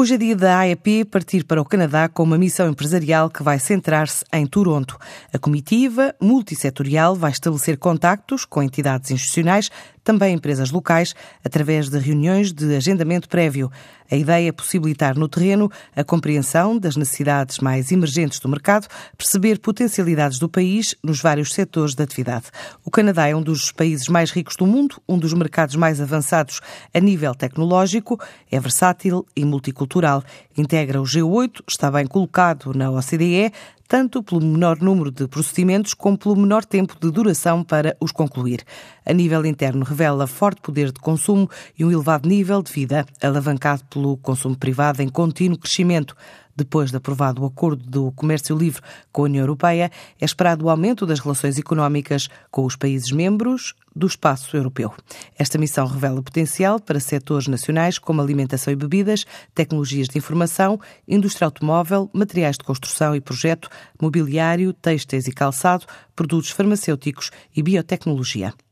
Hoje 0.00 0.14
é 0.14 0.16
dia 0.16 0.36
da 0.36 0.60
AEP 0.60 1.06
partir 1.06 1.42
para 1.42 1.60
o 1.60 1.64
Canadá 1.64 2.08
com 2.08 2.22
uma 2.22 2.38
missão 2.38 2.68
empresarial 2.68 3.28
que 3.28 3.42
vai 3.42 3.58
centrar-se 3.58 4.24
em 4.32 4.46
Toronto. 4.46 4.96
A 5.34 5.40
comitiva 5.40 6.14
multissetorial 6.20 7.16
vai 7.16 7.32
estabelecer 7.32 7.76
contactos 7.76 8.44
com 8.44 8.62
entidades 8.62 9.10
institucionais, 9.10 9.72
também 10.08 10.34
empresas 10.34 10.70
locais, 10.70 11.14
através 11.44 11.90
de 11.90 11.98
reuniões 11.98 12.50
de 12.50 12.74
agendamento 12.74 13.28
prévio. 13.28 13.70
A 14.10 14.16
ideia 14.16 14.48
é 14.48 14.52
possibilitar 14.52 15.18
no 15.18 15.28
terreno 15.28 15.70
a 15.94 16.02
compreensão 16.02 16.78
das 16.78 16.96
necessidades 16.96 17.58
mais 17.58 17.92
emergentes 17.92 18.40
do 18.40 18.48
mercado, 18.48 18.88
perceber 19.18 19.58
potencialidades 19.58 20.38
do 20.38 20.48
país 20.48 20.94
nos 21.04 21.20
vários 21.20 21.52
setores 21.52 21.94
de 21.94 22.02
atividade. 22.02 22.46
O 22.82 22.90
Canadá 22.90 23.28
é 23.28 23.36
um 23.36 23.42
dos 23.42 23.70
países 23.70 24.08
mais 24.08 24.30
ricos 24.30 24.56
do 24.56 24.66
mundo, 24.66 24.96
um 25.06 25.18
dos 25.18 25.34
mercados 25.34 25.76
mais 25.76 26.00
avançados 26.00 26.62
a 26.94 26.98
nível 26.98 27.34
tecnológico, 27.34 28.18
é 28.50 28.58
versátil 28.58 29.26
e 29.36 29.44
multicultural 29.44 29.98
cultural. 29.98 30.22
Integra 30.56 31.00
o 31.00 31.04
G8, 31.04 31.62
está 31.68 31.90
bem 31.90 32.06
colocado 32.06 32.72
na 32.74 32.90
OCDE, 32.90 33.52
tanto 33.88 34.22
pelo 34.22 34.42
menor 34.42 34.80
número 34.82 35.10
de 35.10 35.26
procedimentos 35.26 35.94
como 35.94 36.18
pelo 36.18 36.36
menor 36.36 36.64
tempo 36.64 36.94
de 37.00 37.10
duração 37.10 37.64
para 37.64 37.96
os 37.98 38.12
concluir. 38.12 38.62
A 39.04 39.12
nível 39.14 39.46
interno, 39.46 39.82
revela 39.82 40.26
forte 40.26 40.60
poder 40.60 40.92
de 40.92 41.00
consumo 41.00 41.48
e 41.76 41.84
um 41.84 41.90
elevado 41.90 42.28
nível 42.28 42.62
de 42.62 42.70
vida, 42.70 43.06
alavancado 43.22 43.82
pelo 43.86 44.18
consumo 44.18 44.56
privado 44.56 45.00
em 45.00 45.08
contínuo 45.08 45.58
crescimento. 45.58 46.14
Depois 46.58 46.90
de 46.90 46.96
aprovado 46.96 47.40
o 47.40 47.46
acordo 47.46 47.88
do 47.88 48.10
comércio 48.10 48.58
livre 48.58 48.82
com 49.12 49.22
a 49.22 49.24
União 49.26 49.42
Europeia, 49.42 49.92
é 50.20 50.24
esperado 50.24 50.64
o 50.64 50.68
aumento 50.68 51.06
das 51.06 51.20
relações 51.20 51.56
económicas 51.56 52.28
com 52.50 52.64
os 52.64 52.74
países 52.74 53.12
membros 53.12 53.76
do 53.94 54.08
espaço 54.08 54.56
europeu. 54.56 54.92
Esta 55.38 55.56
missão 55.56 55.86
revela 55.86 56.20
potencial 56.20 56.80
para 56.80 56.98
setores 56.98 57.46
nacionais 57.46 57.96
como 57.96 58.20
alimentação 58.20 58.72
e 58.72 58.76
bebidas, 58.76 59.24
tecnologias 59.54 60.08
de 60.08 60.18
informação, 60.18 60.80
indústria 61.06 61.46
automóvel, 61.46 62.10
materiais 62.12 62.56
de 62.58 62.64
construção 62.64 63.14
e 63.14 63.20
projeto, 63.20 63.70
mobiliário, 64.02 64.72
têxteis 64.72 65.28
e 65.28 65.32
calçado, 65.32 65.86
produtos 66.16 66.50
farmacêuticos 66.50 67.30
e 67.54 67.62
biotecnologia. 67.62 68.52